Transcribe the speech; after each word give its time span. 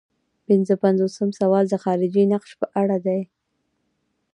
پنځه 0.47 0.73
پنځوسم 0.83 1.29
سوال 1.39 1.65
د 1.69 1.75
خارجي 1.83 2.23
تفتیش 2.31 2.53
په 2.59 2.67
اړه 2.81 2.97
دی. 3.05 3.21